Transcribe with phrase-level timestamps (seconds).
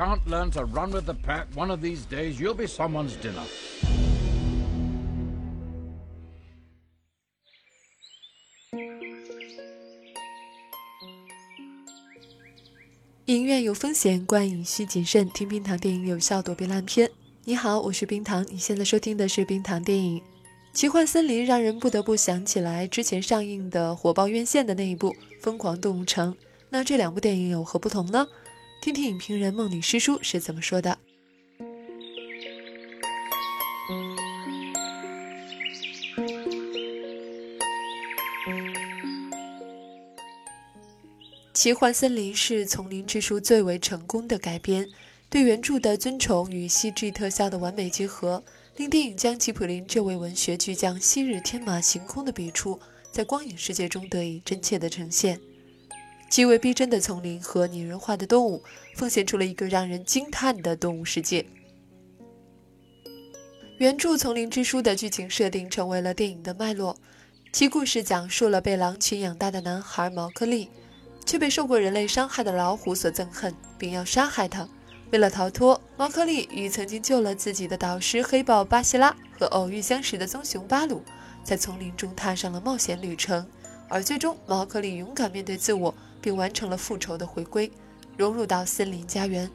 [0.00, 3.44] can't learn to run with the pack, one of these days you'll be someone's dinner.
[13.26, 15.28] 影院有风险，观影需谨慎。
[15.28, 17.10] 听冰糖电影有效躲避烂片。
[17.44, 20.22] 你好，我是冰糖，你现在收听的是冰糖电影。
[20.72, 25.10] 奇幻森林让人不得不想起来之前上映的火爆院线的那一部
[25.42, 26.32] 《疯狂动物城》。
[26.70, 28.26] 那这两部电影有何不同呢？
[28.80, 30.98] 听听影评人梦里诗书是怎么说的。
[41.52, 44.88] 奇幻森林是丛林之书最为成功的改编，
[45.28, 48.42] 对原著的尊崇与 CG 特效的完美结合。
[48.76, 52.80] 令电影将吉普林这位文学巨匠昔日天马行空的笔触，
[53.12, 55.38] 在光影世界中得以真切的呈现。
[56.30, 58.62] 极为逼真的丛林和拟人化的动物，
[58.94, 61.44] 奉献出了一个让人惊叹的动物世界。
[63.78, 66.96] 原著《丛林之书》的剧情设定成为了电影的脉络，
[67.52, 70.70] 其故事讲述了被狼群养大的男孩毛克利，
[71.26, 74.68] 却被受过人类伤害的老虎所憎恨，并要杀害他。
[75.10, 81.02] 为了逃脱，毛克利与曾经救了自己的导师黑豹巴西拉和偶遇相识的棕熊巴鲁，
[81.42, 83.44] 在丛林中踏上了冒险旅程。
[83.90, 87.70] 而最终，毛克利勇敢面对自我，并完成了复仇的回归，
[88.16, 89.50] 融入到森林家园。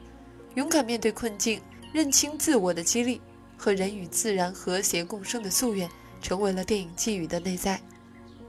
[0.54, 1.60] 勇敢面对困境，
[1.92, 3.20] 认清自我的激励
[3.56, 5.88] 和人与自然和谐共生的夙愿，
[6.20, 7.80] 成为了电影寄予的内在。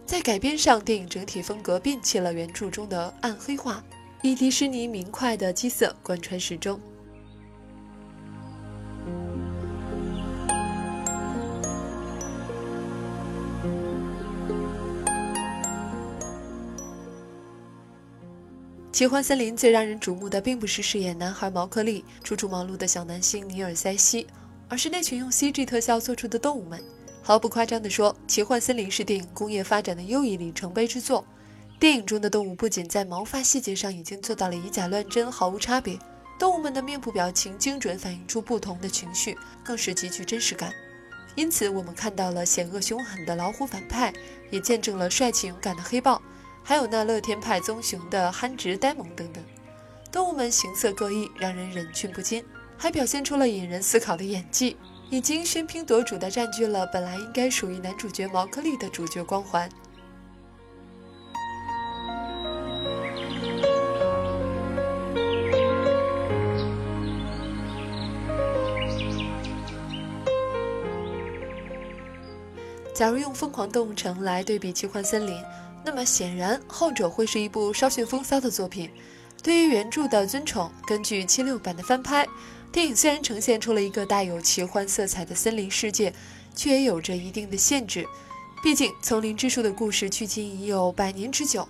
[0.06, 3.84] 在改编上，电影整体风格摒弃了原著中的暗黑化，
[4.22, 6.80] 以迪士尼明快的基色贯穿始终。
[18.98, 24.26] 奇幻森林最让人瞩目的，并不是饰演男孩毛克利、初出茅庐的小男星尼尔塞西，
[24.68, 26.84] 而是那群用 CG 特效做出的动物们。
[27.22, 31.24] 毫不夸张地说，奇幻森林是电影工业发展的又一里程碑之作。
[31.80, 35.96] 电影中的动物不仅在毛发细节上已经做到了以假乱真，毫无差别，
[36.40, 40.74] 动物们的面部表情精准反映出不同的情绪，更是极具真实感。
[41.36, 44.12] 因此，我们看到了险恶凶狠的老虎反派，
[44.50, 46.20] 也见证了帅气勇敢的黑豹。
[46.70, 49.42] 还有那乐天派棕熊的憨直呆萌等等，
[50.12, 52.44] 动物们形色各异，让人忍俊不禁，
[52.78, 54.76] 还表现出了引人思考的演技，
[55.10, 59.70] 已经喧宾夺主的占据了本来应该属于男主角毛克利的主角光环。
[72.94, 75.34] 假如用《疯狂动物城》来对比《奇幻森林》。
[75.88, 78.92] 那么显然，后者会是一部稍逊风骚的作品。
[79.42, 82.28] 对于原著的尊崇，根据七六版的翻拍，
[82.74, 86.14] 电影虽然呈现出了一个带有奇幻色彩的森林世界，
[86.54, 88.06] 却也有着一定的限制。
[88.62, 91.66] 毕竟，《丛林之书》的故事距今已有百年之久，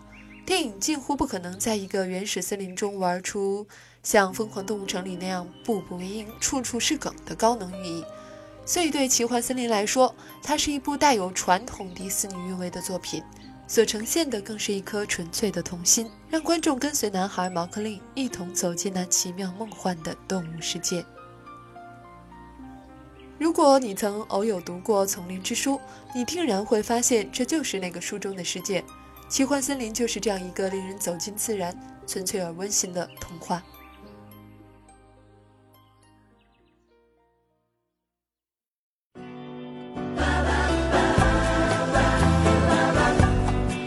[0.47, 3.67] 电影近乎不可能在一个原始森林中玩出
[4.01, 8.03] 像《疯狂动物城》里那样步步为营、处处是梗的高能寓意。
[8.65, 13.21] 所以，对奇幻森林来说，它是一部带有传统迪士尼韵味的作品。
[13.67, 21.05] 所呈现的更是一颗纯粹的童心，让观众跟随男孩毛克利一同走进那奇妙梦幻的动物世界。
[23.37, 25.73] 如果你曾偶有读过《丛林之书》，
[26.15, 28.83] 你定然会发现，这就是那个书中的世界。
[29.29, 33.61] 奇幻森林就是这样一个令人走进自然、纯粹而温馨的童话。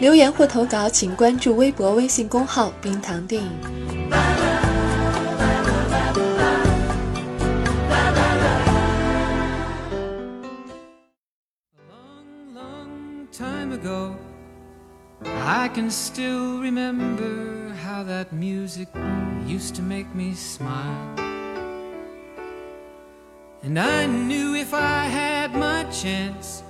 [0.00, 3.50] 留言或投稿，请关注微博、微信公号“冰糖电影”。
[18.06, 18.28] that
[26.28, 26.69] I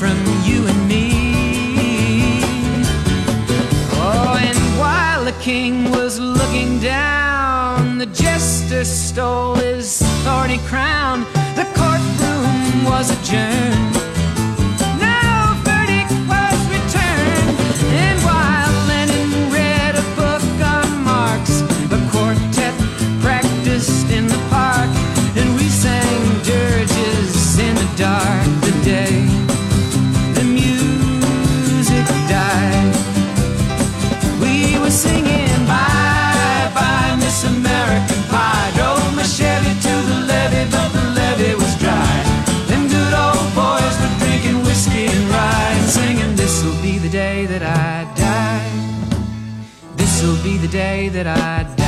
[0.00, 0.16] from
[0.46, 1.10] you and me.
[3.92, 11.24] Oh, and while the king was looking down, the jester stole his thorny crown.
[11.54, 13.99] The courtroom was adjourned.
[51.08, 51.79] that I'd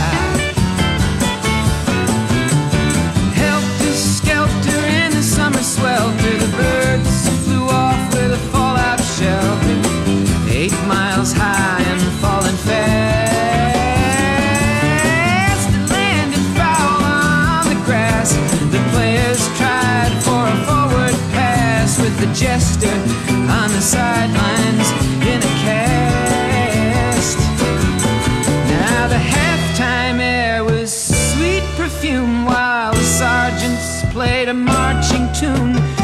[34.13, 36.02] played a marching tune.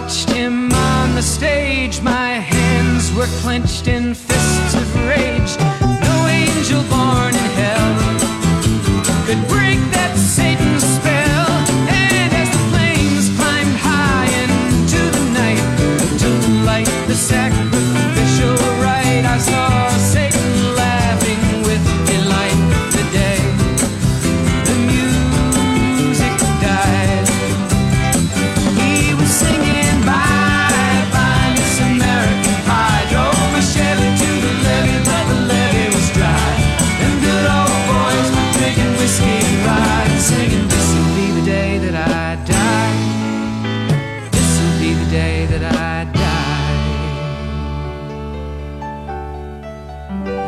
[0.00, 2.00] watched him on the stage.
[2.02, 4.57] My hands were clenched in fists.